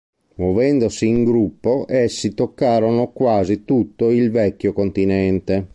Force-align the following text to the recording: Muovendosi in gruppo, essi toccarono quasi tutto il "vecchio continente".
Muovendosi 0.37 1.05
in 1.05 1.23
gruppo, 1.23 1.85
essi 1.87 2.33
toccarono 2.33 3.11
quasi 3.11 3.65
tutto 3.65 4.09
il 4.09 4.31
"vecchio 4.31 4.73
continente". 4.73 5.67